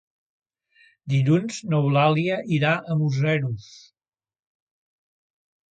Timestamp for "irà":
2.59-2.73